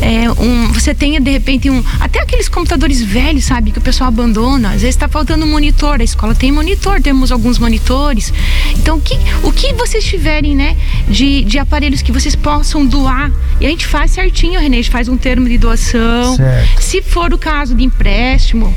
É, 0.00 0.30
um, 0.30 0.72
você 0.72 0.94
tenha 0.94 1.20
de 1.20 1.30
repente 1.30 1.68
um. 1.68 1.82
Até 2.00 2.20
aqueles 2.20 2.48
computadores 2.48 3.02
velhos, 3.02 3.44
sabe, 3.44 3.70
que 3.70 3.78
o 3.78 3.82
pessoal 3.82 4.08
abandona. 4.08 4.68
Às 4.68 4.82
vezes 4.82 4.96
está 4.96 5.08
faltando 5.08 5.44
um 5.44 5.50
monitor. 5.50 6.00
A 6.00 6.04
escola 6.04 6.34
tem 6.34 6.50
monitor, 6.50 7.00
temos 7.00 7.30
alguns 7.30 7.58
monitores. 7.58 8.32
Então, 8.76 8.96
o 8.96 9.00
que, 9.00 9.14
o 9.42 9.52
que 9.52 9.72
vocês 9.74 10.04
tiverem, 10.04 10.54
né, 10.54 10.76
de, 11.08 11.44
de 11.44 11.58
aparelhos 11.58 12.02
que 12.02 12.12
vocês 12.12 12.34
possam 12.34 12.84
doar, 12.84 13.30
e 13.60 13.66
a 13.66 13.68
gente 13.68 13.86
faz 13.86 14.12
certinho, 14.12 14.60
Renê, 14.60 14.80
gente 14.90 14.92
faz 14.92 15.08
um 15.08 15.16
termo 15.16 15.48
de 15.48 15.56
doação. 15.56 16.36
Certo. 16.36 16.82
Se 16.82 17.00
for 17.00 17.32
o 17.32 17.38
caso 17.38 17.74
de 17.74 17.84
empréstimo, 17.84 18.74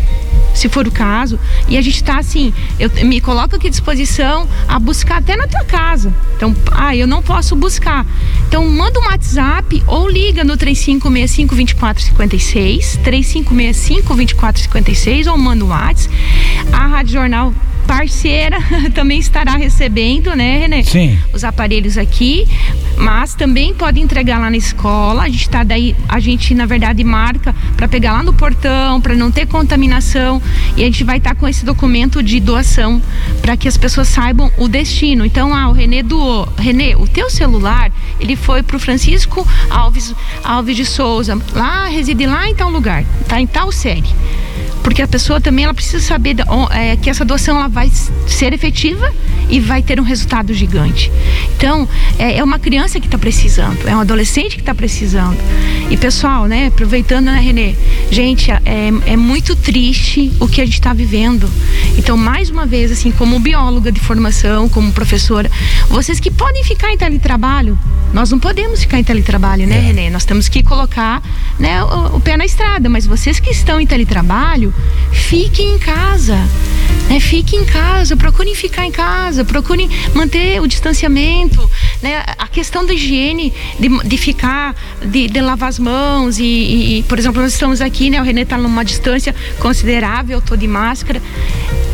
se 0.53 0.70
for 0.70 0.88
o 0.88 0.91
caso. 0.91 1.39
E 1.67 1.77
a 1.77 1.82
gente 1.82 1.96
está 1.96 2.20
assim, 2.20 2.53
eu 2.79 2.89
me 3.05 3.20
coloco 3.20 3.55
aqui 3.55 3.67
à 3.67 3.70
disposição 3.70 4.48
a 4.67 4.77
buscar 4.77 5.17
até 5.17 5.36
na 5.36 5.48
tua 5.48 5.63
casa. 5.63 6.13
Então, 6.38 6.55
ah, 6.72 6.96
eu 6.96 7.08
não 7.08 7.24
posso 7.24 7.55
buscar. 7.55 8.05
Então, 8.48 8.70
manda 8.70 9.00
um 9.00 9.05
WhatsApp 9.05 9.84
ou 9.88 10.08
liga 10.08 10.43
no 10.43 10.55
3565 10.55 11.55
2456, 11.55 13.00
3565 13.03 14.15
2456 14.15 15.27
ou 15.27 15.38
manda 15.38 15.65
um 15.65 15.70
WhatsApp. 15.70 16.13
A 16.72 16.88
Rádio 16.88 17.13
Jornal 17.13 17.53
parceira 17.84 18.58
também 18.94 19.20
estará 19.20 19.54
recebendo, 19.54 20.36
né, 20.36 20.60
Renê? 20.60 20.84
Sim. 20.84 21.18
Os 21.34 21.44
aparelhos 21.44 21.98
aqui, 21.98 22.48
mas 22.98 23.36
também 23.36 23.74
pode 23.74 24.00
entregar 24.00 24.40
lá 24.40 24.50
na 24.50 24.58
escola. 24.58 25.24
A 25.24 25.30
gente 25.30 25.50
tá 25.50 25.63
daí, 25.63 25.96
a 26.08 26.20
gente 26.20 26.54
na 26.54 26.66
verdade 26.66 27.04
marca 27.04 27.56
para 27.75 27.88
pegar 27.88 28.13
lá 28.13 28.24
no 28.24 28.34
portão, 28.34 29.00
para 29.00 29.16
não 29.16 29.32
ter 29.32 29.46
contaminação, 29.46 30.42
e 30.75 30.82
a 30.82 30.86
gente 30.86 31.04
vai 31.04 31.18
estar 31.18 31.32
tá 31.32 31.36
com 31.36 31.48
esse 31.48 31.66
documento 31.66 32.24
de 32.24 32.40
doação 32.40 33.02
para 33.42 33.56
que 33.58 33.68
as 33.68 33.78
pessoas 33.78 34.08
saibam 34.08 34.52
o 34.58 34.68
destino. 34.68 35.25
Então, 35.25 35.54
ah, 35.54 35.70
o 35.70 35.72
Renê 35.72 36.02
doou. 36.02 36.48
Renê, 36.58 36.96
o 36.96 37.08
teu 37.08 37.30
celular, 37.30 37.92
ele 38.20 38.36
foi 38.36 38.63
pro 38.63 38.80
Francisco 38.80 39.48
Alves 39.70 40.13
Alves 40.44 40.75
de 40.75 40.86
Souza, 40.86 41.40
lá 41.54 41.86
reside 41.88 42.25
lá 42.25 42.48
em 42.48 42.56
tal 42.56 42.70
lugar, 42.70 43.04
tá 43.28 43.40
em 43.40 43.48
tal 43.48 43.72
série 43.72 44.04
porque 44.84 45.02
a 45.02 45.08
pessoa 45.08 45.40
também 45.40 45.66
ela 45.66 45.74
precisa 45.74 46.04
saber 46.04 46.36
é, 46.72 46.96
que 46.98 47.10
essa 47.10 47.24
doação 47.24 47.58
ela 47.58 47.70
vai 47.70 47.90
ser 48.28 48.54
efetiva 48.54 49.12
e 49.50 49.60
vai 49.60 49.82
ter 49.82 50.00
um 50.00 50.04
resultado 50.04 50.54
gigante. 50.54 51.12
Então 51.63 51.88
é, 52.20 52.39
é 52.39 52.43
uma 52.43 52.60
criança 52.60 53.00
que 53.00 53.08
está 53.08 53.17
precisando, 53.17 53.88
é 53.88 53.96
um 53.96 54.01
adolescente 54.01 54.55
que 54.55 54.62
está 54.62 54.75
precisando. 54.75 55.38
E 55.89 55.96
pessoal, 55.96 56.46
né, 56.46 56.67
aproveitando, 56.67 57.27
né, 57.27 57.39
Renê, 57.39 57.74
gente, 58.12 58.51
é, 58.51 58.60
é 59.05 59.15
muito 59.15 59.55
triste 59.55 60.29
o 60.41 60.48
que 60.48 60.60
a 60.60 60.65
gente 60.65 60.74
está 60.74 60.91
vivendo. 60.91 61.50
Então 61.98 62.17
mais 62.17 62.50
uma 62.50 62.65
vez, 62.65 62.91
assim, 62.91 63.12
como 63.12 63.39
bióloga 63.39 63.93
de 63.93 64.01
formação, 64.01 64.67
como 64.67 64.91
professora, 64.91 65.50
vocês 65.88 66.20
que 66.20 66.29
podem 66.29 66.65
ficar 66.65 66.91
em 66.91 66.98
teletrabalho, 66.98 67.79
nós 68.13 68.29
não 68.29 68.39
podemos 68.39 68.82
ficar 68.82 69.00
em 69.00 69.03
teletrabalho, 69.03 69.65
né, 69.65 69.77
é. 69.77 69.79
Renê? 69.79 70.10
Nós 70.10 70.25
temos 70.25 70.50
que 70.50 70.63
colocar 70.63 71.24
né, 71.58 71.82
o, 71.82 72.17
o 72.17 72.20
pé 72.20 72.36
na 72.36 72.46
estrada. 72.46 72.89
Mas 72.89 73.08
vocês 73.08 73.39
que 73.39 73.50
estão 73.50 73.79
em 73.79 73.88
teletrabalho, 73.88 74.74
fiquem 75.12 75.75
em 75.75 75.79
casa. 75.79 76.38
Né? 77.10 77.20
Fiquem 77.20 77.62
em 77.62 77.66
casa, 77.66 78.16
procurem 78.16 78.56
ficar 78.56 78.86
em 78.86 78.92
casa, 78.92 79.44
procurem 79.46 79.90
manter 80.14 80.62
o 80.62 80.68
distanciamento. 80.68 81.70
Né? 82.02 82.24
A 82.38 82.48
questão 82.48 82.86
da 82.86 82.94
higiene, 82.94 83.54
de, 83.80 83.90
de 84.08 84.18
ficar, 84.18 84.76
de, 85.06 85.28
de, 85.28 85.42
lavar 85.42 85.70
as 85.70 85.80
mãos. 85.80 86.40
E, 86.40 87.00
e, 87.00 87.04
por 87.04 87.20
exemplo, 87.20 87.42
nós 87.42 87.54
estamos 87.54 87.82
aqui, 87.82 88.10
né? 88.10 88.20
o 88.20 88.24
Renê 88.24 88.42
está 88.42 88.58
numa 88.58 88.84
distância 88.84 89.36
considerável, 89.60 90.40
estou 90.40 90.58
de 90.58 90.68
máscara. 90.68 91.22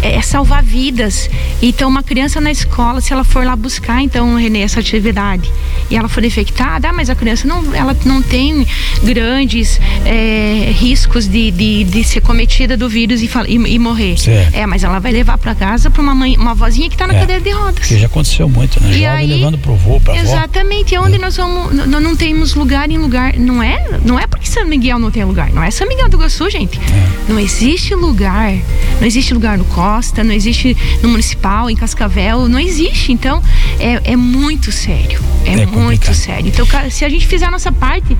É, 0.02 0.16
é 0.16 0.22
salvar 0.22 0.64
vidas. 0.64 1.30
Então, 1.62 1.90
uma 1.90 2.04
criança 2.04 2.40
na 2.40 2.52
escola, 2.52 3.02
se 3.02 3.12
ela 3.12 3.24
for 3.24 3.46
lá 3.46 3.56
buscar, 3.56 4.02
então, 4.02 4.36
Renê, 4.36 4.62
essa 4.62 4.80
atividade, 4.80 5.52
e 5.90 5.96
ela 5.96 6.08
for 6.08 6.24
infectada, 6.24 6.90
ah, 6.90 6.94
mas 6.94 7.10
a 7.10 7.16
criança 7.16 7.48
não, 7.48 7.76
ela 7.76 7.96
não 8.06 8.22
tem 8.22 8.66
grandes 9.04 9.80
é, 10.06 10.72
riscos 10.76 11.28
de, 11.28 11.52
de, 11.52 11.84
de, 11.84 12.04
ser 12.04 12.22
cometida 12.22 12.78
do 12.78 12.88
vírus 12.88 13.22
e, 13.22 13.30
e, 13.48 13.54
e 13.54 13.80
morrer. 13.80 14.18
Certo. 14.18 14.56
É, 14.56 14.66
mas 14.66 14.84
ela 14.84 15.00
vai 15.00 15.12
levar 15.12 15.38
para 15.38 15.54
casa 15.56 15.90
para 15.90 16.02
uma 16.02 16.16
mãe, 16.16 16.38
uma 16.38 16.54
vozinha 16.54 16.88
que 16.88 16.96
está 16.96 17.08
na 17.08 17.16
é, 17.16 17.20
cadeira 17.20 17.42
de 17.42 17.52
rodas. 17.52 17.88
Que 17.88 17.98
já 17.98 18.06
aconteceu 18.06 18.48
muito, 18.48 18.82
né? 18.82 18.92
E 18.92 18.94
Jovem 18.94 19.10
aí, 19.10 19.28
levando 19.28 19.58
pro 19.58 19.76
vô, 19.76 20.00
pra 20.00 20.16
Exatamente, 20.16 20.96
avó. 20.96 21.06
onde 21.06 21.16
é. 21.16 21.20
nós 21.20 21.36
vamos, 21.36 21.88
nós 21.88 22.02
não 22.02 22.16
temos 22.16 22.54
lugar 22.54 22.90
em 22.90 22.98
lugar, 22.98 23.34
não 23.38 23.62
é, 23.62 24.00
não 24.06 24.20
é 24.20 24.28
porque 24.50 24.50
São 24.50 24.66
Miguel 24.66 24.98
não 24.98 25.12
tem 25.12 25.24
lugar, 25.24 25.52
não 25.52 25.64
é 25.64 25.70
São 25.70 25.88
Miguel 25.88 26.10
do 26.10 26.18
Iguaçu, 26.18 26.50
gente. 26.50 26.80
É. 26.80 27.32
Não 27.32 27.40
existe 27.40 27.94
lugar, 27.94 28.54
não 29.00 29.06
existe 29.06 29.34
lugar 29.34 29.58
no 29.58 29.66
Costa, 29.66 30.24
não 30.24 30.34
existe 30.34 30.76
no 31.04 31.10
Municipal, 31.10 31.70
em 31.70 31.76
Cascavel, 31.76 32.50
não 32.50 32.60
existe. 32.60 33.12
Então, 33.12 33.44
é, 33.80 34.12
é 34.12 34.16
muito 34.16 34.72
sério, 34.72 35.22
é, 35.46 35.52
é 35.52 35.56
muito 35.58 35.74
complicado. 35.74 36.16
sério. 36.16 36.48
Então, 36.48 36.66
se 36.90 37.06
a 37.06 37.10
gente 37.10 37.28
fizer 37.28 37.46
a 37.46 37.52
nossa 37.52 37.72
parte, 37.72 38.18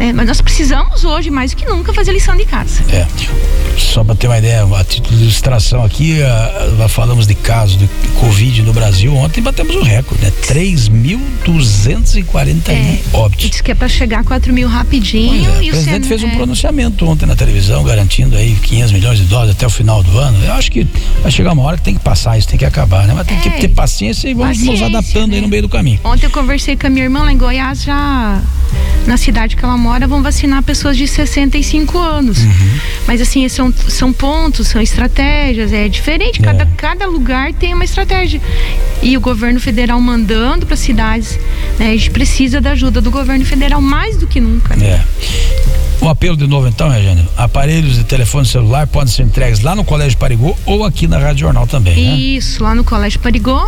é, 0.00 0.12
mas 0.12 0.28
nós 0.28 0.40
precisamos 0.40 1.04
hoje, 1.04 1.28
mais 1.30 1.50
do 1.50 1.56
que 1.56 1.66
nunca, 1.66 1.92
fazer 1.92 2.12
lição 2.12 2.36
de 2.36 2.44
casa. 2.44 2.84
É. 2.90 3.04
Só 3.76 4.04
para 4.04 4.14
ter 4.14 4.28
uma 4.28 4.38
ideia, 4.38 4.64
a 4.64 4.84
título 4.84 5.16
de 5.16 5.24
ilustração 5.24 5.84
aqui, 5.84 6.22
a, 6.22 6.88
falamos 6.88 7.26
de 7.26 7.34
casos 7.34 7.76
de 7.78 7.88
Covid 8.20 8.62
no 8.62 8.72
Brasil. 8.72 9.12
Ontem 9.14 9.42
batemos 9.42 9.74
o 9.74 9.82
recorde, 9.82 10.24
né? 10.24 10.32
3.241 10.42 12.68
é, 12.68 13.00
óbitos. 13.12 13.50
Diz 13.50 13.60
que 13.60 13.72
é 13.72 13.74
para 13.74 13.88
chegar 13.88 14.20
a 14.20 14.24
4 14.24 14.52
mil 14.52 14.68
rapidinho. 14.68 15.50
O 15.66 15.70
presidente 15.70 16.06
fez 16.06 16.22
um 16.22 16.28
é. 16.28 16.34
pronunciamento 16.34 17.06
ontem 17.06 17.26
na 17.26 17.36
televisão, 17.36 17.82
garantindo 17.84 18.36
aí 18.36 18.54
500 18.54 18.92
milhões 18.92 19.18
de 19.18 19.24
dólares 19.24 19.54
até 19.54 19.66
o 19.66 19.70
final 19.70 20.02
do 20.02 20.18
ano. 20.18 20.42
Eu 20.44 20.52
acho 20.54 20.70
que 20.70 20.86
vai 21.22 21.30
chegar 21.30 21.52
uma 21.52 21.62
hora 21.62 21.76
que 21.76 21.82
tem 21.82 21.94
que 21.94 22.00
passar 22.00 22.38
isso, 22.38 22.48
tem 22.48 22.58
que 22.58 22.64
acabar, 22.64 23.06
né? 23.06 23.14
Mas 23.14 23.26
tem 23.26 23.38
que 23.38 23.48
é. 23.48 23.52
ter 23.52 23.68
paciência 23.68 24.28
e 24.28 24.34
vamos 24.34 24.58
paciência, 24.58 24.86
nos 24.86 24.94
adaptando 24.94 25.30
né? 25.30 25.36
aí 25.36 25.42
no 25.42 25.48
meio 25.48 25.62
do 25.62 25.68
caminho. 25.68 26.00
Ontem 26.04 26.26
eu 26.26 26.30
conversei 26.30 26.76
com 26.76 26.86
a 26.86 26.90
minha 26.90 27.04
irmã 27.04 27.22
lá 27.22 27.32
em 27.32 27.38
Goiás, 27.38 27.82
já 27.82 28.42
na 29.08 29.16
cidade 29.16 29.56
que 29.56 29.64
ela 29.64 29.76
mora, 29.76 30.06
vão 30.06 30.22
vacinar 30.22 30.62
pessoas 30.62 30.96
de 30.96 31.08
65 31.08 31.98
anos. 31.98 32.42
Uhum. 32.42 32.78
Mas 33.06 33.22
assim, 33.22 33.48
são, 33.48 33.72
são 33.72 34.12
pontos, 34.12 34.68
são 34.68 34.82
estratégias, 34.82 35.72
é 35.72 35.88
diferente. 35.88 36.40
Cada, 36.40 36.64
é. 36.64 36.68
cada 36.76 37.06
lugar 37.06 37.54
tem 37.54 37.72
uma 37.72 37.84
estratégia. 37.84 38.40
E 39.02 39.16
o 39.16 39.20
governo 39.20 39.58
federal 39.58 39.98
mandando 39.98 40.66
para 40.66 40.76
cidades, 40.76 41.38
né? 41.78 41.88
A 41.88 41.92
gente 41.92 42.10
precisa 42.10 42.60
da 42.60 42.72
ajuda 42.72 43.00
do 43.00 43.10
governo 43.10 43.44
federal 43.46 43.80
mais 43.80 44.18
do 44.18 44.26
que 44.26 44.40
nunca. 44.40 44.76
Né? 44.76 44.86
É. 44.86 45.04
O 46.00 46.08
apelo 46.08 46.36
de 46.36 46.46
novo 46.46 46.68
então, 46.68 46.88
Regina, 46.88 47.24
aparelhos 47.36 47.96
de 47.96 48.04
telefone 48.04 48.46
celular 48.46 48.86
podem 48.86 49.12
ser 49.12 49.24
entregues 49.24 49.60
lá 49.60 49.74
no 49.74 49.84
Colégio 49.84 50.16
Parigô 50.16 50.56
ou 50.64 50.84
aqui 50.84 51.06
na 51.08 51.18
Rádio 51.18 51.40
Jornal 51.40 51.66
também, 51.66 51.96
né? 51.96 52.16
Isso, 52.16 52.62
lá 52.62 52.74
no 52.74 52.84
Colégio 52.84 53.18
Parigô. 53.18 53.58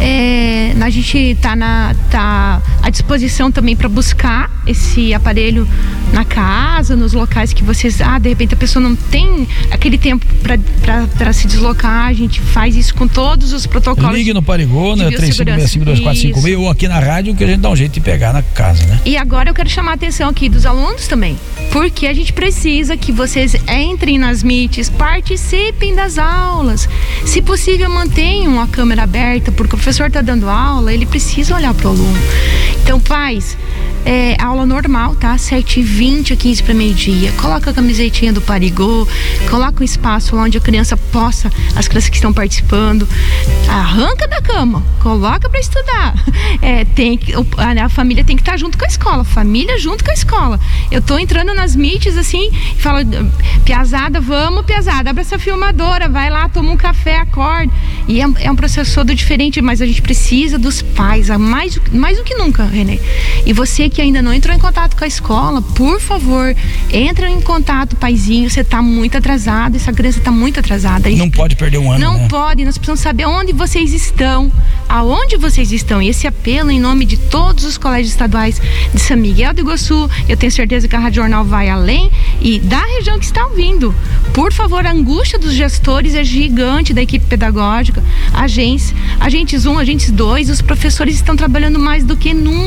É, 0.00 0.72
a 0.80 0.90
gente 0.90 1.16
está 1.16 1.94
tá 2.10 2.62
à 2.82 2.90
disposição 2.90 3.52
também 3.52 3.76
para 3.76 3.88
buscar 3.88 4.50
esse 4.66 5.12
aparelho 5.14 5.68
na 6.12 6.24
casa, 6.24 6.96
nos 6.96 7.12
locais 7.12 7.52
que 7.52 7.62
vocês. 7.62 8.00
Ah, 8.00 8.18
de 8.18 8.30
repente 8.30 8.54
a 8.54 8.56
pessoa 8.56 8.82
não 8.82 8.96
tem 8.96 9.46
aquele 9.70 9.98
tempo 9.98 10.26
para 10.42 11.32
se 11.32 11.46
deslocar. 11.46 12.06
A 12.06 12.12
gente 12.12 12.40
faz 12.40 12.76
isso 12.76 12.94
com 12.94 13.06
todos 13.06 13.52
os 13.52 13.66
protocolos. 13.66 14.12
Ligue 14.16 14.32
no 14.32 14.42
Parigô, 14.42 14.96
né? 14.96 15.10
35652456 15.10 16.58
ou 16.58 16.68
aqui 16.68 16.88
na 16.88 16.98
rádio 16.98 17.34
que 17.34 17.44
a 17.44 17.46
gente 17.46 17.60
dá 17.60 17.70
um 17.70 17.76
jeito 17.76 17.92
de 17.92 18.00
pegar 18.00 18.32
na 18.32 18.42
casa, 18.42 18.84
né? 18.86 19.00
E 19.04 19.16
agora 19.16 19.50
eu 19.50 19.54
quero 19.54 19.68
chamar 19.68 19.92
a 19.92 19.94
atenção 19.94 20.28
aqui 20.28 20.48
dos 20.48 20.66
alunos 20.66 21.06
também. 21.06 21.38
Porque 21.72 22.06
a 22.06 22.12
gente 22.12 22.32
precisa 22.32 22.96
que 22.96 23.12
vocês 23.12 23.54
entrem 23.68 24.18
nas 24.18 24.42
MITs, 24.42 24.88
participem 24.90 25.94
das 25.94 26.18
aulas. 26.18 26.88
Se 27.24 27.40
possível, 27.40 27.88
mantenham 27.88 28.60
a 28.60 28.66
câmera 28.66 29.04
aberta, 29.04 29.52
porque 29.52 29.74
o 29.74 29.78
professor 29.78 30.08
está 30.08 30.20
dando 30.20 30.48
aula, 30.48 30.92
ele 30.92 31.06
precisa 31.06 31.54
olhar 31.54 31.72
para 31.74 31.88
o 31.88 31.90
aluno. 31.90 32.18
Então, 32.82 32.98
pais, 33.00 33.56
é, 34.04 34.36
aula 34.42 34.64
normal, 34.64 35.14
tá? 35.14 35.36
7h20 35.36 36.32
a 36.32 36.36
15 36.36 36.62
para 36.62 36.74
meio-dia. 36.74 37.32
Coloca 37.32 37.70
a 37.70 37.74
camisetinha 37.74 38.32
do 38.32 38.40
Parigô, 38.40 39.06
coloca 39.48 39.82
um 39.82 39.84
espaço 39.84 40.36
onde 40.36 40.58
a 40.58 40.60
criança 40.60 40.96
possa, 40.96 41.50
as 41.76 41.86
crianças 41.86 42.10
que 42.10 42.16
estão 42.16 42.32
participando, 42.32 43.06
arranca 43.68 44.26
da 44.26 44.40
cama, 44.40 44.82
coloca 45.00 45.48
para 45.48 45.60
estudar. 45.60 46.14
É, 46.62 46.84
tem 46.84 47.18
a, 47.56 47.84
a, 47.84 47.88
família 47.88 48.24
tem 48.24 48.36
que 48.36 48.42
estar 48.42 48.52
tá 48.52 48.58
junto 48.58 48.76
com 48.76 48.84
a 48.84 48.88
escola, 48.88 49.24
família 49.24 49.78
junto 49.78 50.04
com 50.04 50.10
a 50.10 50.14
escola. 50.14 50.60
Eu 50.90 51.00
tô 51.00 51.18
entrando 51.18 51.54
nas 51.54 51.74
mídias 51.74 52.18
assim 52.18 52.50
e 52.76 52.80
falo, 52.80 52.98
Piazada, 53.64 54.20
vamos, 54.20 54.64
Piazada, 54.66 55.10
abre 55.10 55.22
essa 55.22 55.38
filmadora, 55.38 56.08
vai 56.08 56.28
lá, 56.28 56.48
toma 56.48 56.70
um 56.70 56.76
café, 56.76 57.16
acorde. 57.18 57.72
E 58.08 58.20
é, 58.20 58.26
é 58.40 58.50
um 58.50 58.56
processo 58.56 58.94
todo 58.94 59.14
diferente, 59.14 59.62
mas 59.62 59.80
a 59.80 59.86
gente 59.86 60.02
precisa 60.02 60.58
dos 60.58 60.82
pais, 60.82 61.30
mais, 61.30 61.78
mais 61.92 62.18
do 62.18 62.24
que 62.24 62.34
nunca, 62.34 62.69
Renê. 62.70 62.98
E 63.44 63.52
você 63.52 63.88
que 63.88 64.00
ainda 64.00 64.22
não 64.22 64.32
entrou 64.32 64.54
em 64.54 64.58
contato 64.58 64.96
com 64.96 65.04
a 65.04 65.06
escola, 65.06 65.60
por 65.60 66.00
favor, 66.00 66.54
entra 66.92 67.28
em 67.28 67.40
contato, 67.40 67.96
paizinho. 67.96 68.48
Você 68.48 68.60
está 68.60 68.80
muito 68.80 69.16
atrasado, 69.18 69.76
essa 69.76 69.92
criança 69.92 70.18
está 70.18 70.30
muito 70.30 70.60
atrasada. 70.60 71.10
Não 71.10 71.30
pode 71.30 71.56
perder 71.56 71.78
um 71.78 71.90
ano. 71.90 72.00
Não 72.00 72.18
né? 72.18 72.28
pode, 72.28 72.64
nós 72.64 72.78
precisamos 72.78 73.00
saber 73.00 73.26
onde 73.26 73.52
vocês 73.52 73.92
estão, 73.92 74.50
aonde 74.88 75.36
vocês 75.36 75.72
estão. 75.72 76.00
E 76.00 76.08
esse 76.08 76.26
apelo 76.26 76.70
em 76.70 76.80
nome 76.80 77.04
de 77.04 77.16
todos 77.16 77.64
os 77.64 77.76
colégios 77.76 78.10
estaduais 78.10 78.60
de 78.94 79.00
São 79.00 79.16
Miguel 79.16 79.52
do 79.52 79.60
Iguaçu, 79.60 80.08
eu 80.28 80.36
tenho 80.36 80.52
certeza 80.52 80.86
que 80.86 80.94
a 80.94 80.98
Rádio 80.98 81.22
Jornal 81.22 81.44
vai 81.44 81.68
além 81.68 82.10
e 82.40 82.58
da 82.58 82.80
região 82.96 83.18
que 83.18 83.24
está 83.24 83.46
ouvindo. 83.46 83.94
Por 84.32 84.52
favor, 84.52 84.86
a 84.86 84.92
angústia 84.92 85.38
dos 85.38 85.52
gestores 85.52 86.14
é 86.14 86.22
gigante 86.22 86.94
da 86.94 87.02
equipe 87.02 87.26
pedagógica, 87.26 88.02
agentes, 88.32 88.94
agentes 89.18 89.66
1, 89.66 89.72
um, 89.72 89.78
agentes 89.78 90.10
2, 90.10 90.50
os 90.50 90.62
professores 90.62 91.16
estão 91.16 91.36
trabalhando 91.36 91.78
mais 91.78 92.04
do 92.04 92.16
que 92.16 92.32
nunca. 92.32 92.59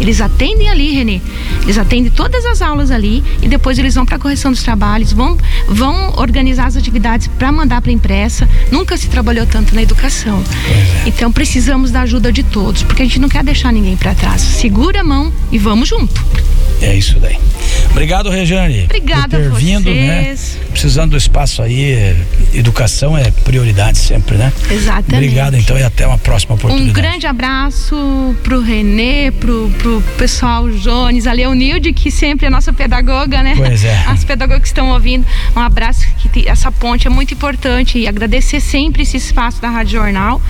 Eles 0.00 0.20
atendem 0.20 0.68
ali, 0.68 0.92
Renê. 0.92 1.20
Eles 1.62 1.78
atendem 1.78 2.10
todas 2.10 2.44
as 2.44 2.60
aulas 2.60 2.90
ali 2.90 3.22
e 3.40 3.48
depois 3.48 3.78
eles 3.78 3.94
vão 3.94 4.04
para 4.04 4.16
a 4.16 4.18
correção 4.18 4.50
dos 4.50 4.62
trabalhos, 4.62 5.12
vão, 5.12 5.38
vão 5.68 6.12
organizar 6.16 6.66
as 6.66 6.76
atividades 6.76 7.26
para 7.26 7.50
mandar 7.52 7.80
para 7.80 7.92
impressa. 7.92 8.48
Nunca 8.70 8.96
se 8.96 9.08
trabalhou 9.08 9.46
tanto 9.46 9.74
na 9.74 9.82
educação. 9.82 10.42
É. 10.68 11.08
Então 11.08 11.30
precisamos 11.30 11.90
da 11.90 12.02
ajuda 12.02 12.32
de 12.32 12.42
todos, 12.42 12.82
porque 12.82 13.02
a 13.02 13.04
gente 13.04 13.20
não 13.20 13.28
quer 13.28 13.44
deixar 13.44 13.72
ninguém 13.72 13.96
para 13.96 14.14
trás. 14.14 14.40
Segura 14.42 15.00
a 15.00 15.04
mão 15.04 15.32
e 15.50 15.58
vamos 15.58 15.88
junto. 15.88 16.24
É 16.80 16.94
isso 16.96 17.18
daí. 17.18 17.38
Obrigado, 17.94 18.28
Rejane. 18.28 18.84
Obrigada 18.84 19.38
por 19.38 19.38
ter 19.38 19.50
vindo, 19.52 19.88
né? 19.88 20.34
Precisando 20.72 21.12
do 21.12 21.16
espaço 21.16 21.62
aí, 21.62 22.16
educação 22.52 23.16
é 23.16 23.30
prioridade 23.30 23.98
sempre, 23.98 24.36
né? 24.36 24.52
Exatamente. 24.68 25.14
Obrigado, 25.14 25.56
então, 25.56 25.78
e 25.78 25.82
até 25.84 26.04
uma 26.04 26.18
próxima 26.18 26.56
oportunidade. 26.56 26.90
Um 26.90 26.92
grande 26.92 27.26
abraço 27.28 28.34
pro 28.42 28.60
Renê, 28.60 29.30
pro, 29.30 29.70
pro 29.78 30.02
pessoal 30.18 30.68
Jones, 30.70 31.28
a 31.28 31.32
Leonilde, 31.32 31.92
que 31.92 32.10
sempre 32.10 32.46
é 32.46 32.50
nossa 32.50 32.72
pedagoga, 32.72 33.44
né? 33.44 33.54
Pois 33.56 33.84
é. 33.84 34.04
As 34.08 34.24
pedagogas 34.24 34.62
que 34.62 34.68
estão 34.68 34.90
ouvindo, 34.90 35.24
um 35.54 35.60
abraço, 35.60 36.04
que 36.32 36.48
essa 36.48 36.72
ponte 36.72 37.06
é 37.06 37.10
muito 37.10 37.32
importante 37.32 38.00
e 38.00 38.08
agradecer 38.08 38.60
sempre 38.60 39.04
esse 39.04 39.16
espaço 39.16 39.62
da 39.62 39.70
Rádio 39.70 40.00
Jornal. 40.00 40.42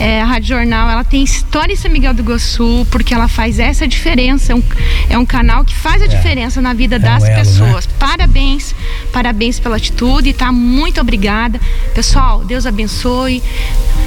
É, 0.00 0.20
a 0.22 0.24
Rádio 0.24 0.48
Jornal, 0.48 0.90
ela 0.90 1.04
tem 1.04 1.22
história 1.22 1.72
em 1.72 1.76
São 1.76 1.90
Miguel 1.90 2.14
do 2.14 2.22
Iguaçu, 2.22 2.84
porque 2.90 3.14
ela 3.14 3.28
faz 3.28 3.60
essa 3.60 3.86
diferença, 3.86 4.52
é 4.52 4.56
um, 4.56 4.62
é 5.08 5.16
um 5.16 5.24
canal 5.24 5.64
que 5.64 5.74
faz 5.76 6.02
a 6.02 6.06
é. 6.06 6.08
diferença 6.08 6.60
na 6.60 6.74
vida 6.74 6.79
é 6.84 6.98
das 6.98 7.22
elo, 7.24 7.34
pessoas. 7.36 7.86
Né? 7.86 7.92
Parabéns, 7.98 8.74
parabéns 9.12 9.58
pela 9.58 9.76
atitude, 9.76 10.32
tá? 10.32 10.52
Muito 10.52 11.00
obrigada. 11.00 11.60
Pessoal, 11.94 12.44
Deus 12.44 12.66
abençoe. 12.66 13.42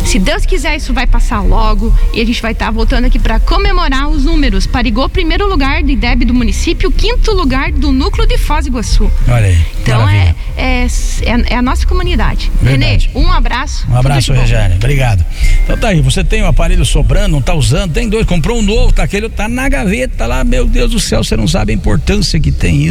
Se 0.05 0.19
Deus 0.19 0.45
quiser, 0.45 0.75
isso 0.75 0.93
vai 0.93 1.07
passar 1.07 1.41
logo 1.41 1.93
e 2.13 2.21
a 2.21 2.25
gente 2.25 2.41
vai 2.41 2.51
estar 2.51 2.65
tá 2.65 2.71
voltando 2.71 3.05
aqui 3.05 3.17
para 3.17 3.39
comemorar 3.39 4.09
os 4.09 4.25
números. 4.25 4.67
Parigou 4.67 5.07
primeiro 5.07 5.47
lugar 5.47 5.81
do 5.81 5.91
IDEB 5.91 6.25
do 6.25 6.33
município, 6.33 6.91
quinto 6.91 7.31
lugar 7.31 7.71
do 7.71 7.91
núcleo 7.91 8.27
de 8.27 8.37
Foz 8.37 8.65
do 8.65 8.69
Iguaçu. 8.69 9.11
Olha 9.27 9.47
aí. 9.47 9.57
Então 9.81 10.07
é, 10.09 10.35
é, 10.57 10.85
é, 10.85 11.53
é, 11.53 11.55
a 11.55 11.61
nossa 11.61 11.85
comunidade. 11.87 12.51
Verdade. 12.61 13.09
Renê, 13.13 13.25
um 13.25 13.31
abraço. 13.31 13.87
Um 13.89 13.97
abraço, 13.97 14.33
Regiane. 14.33 14.75
Obrigado. 14.75 15.25
Então 15.63 15.77
tá 15.77 15.89
aí, 15.89 16.01
você 16.01 16.23
tem 16.23 16.43
um 16.43 16.47
aparelho 16.47 16.85
sobrando, 16.85 17.29
não 17.29 17.41
tá 17.41 17.53
usando, 17.53 17.93
tem 17.93 18.09
dois, 18.09 18.25
comprou 18.25 18.59
um 18.59 18.61
novo, 18.61 18.91
tá 18.91 19.03
aquele, 19.03 19.29
tá 19.29 19.47
na 19.47 19.67
gaveta 19.69 20.25
lá, 20.25 20.43
meu 20.43 20.65
Deus 20.65 20.91
do 20.91 20.99
céu, 20.99 21.23
você 21.23 21.37
não 21.37 21.47
sabe 21.47 21.71
a 21.71 21.75
importância 21.75 22.39
que 22.39 22.51
tem 22.63 22.77
isso. 22.77 22.83